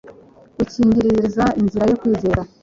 [0.57, 2.41] wikingiriza inzira yo kwera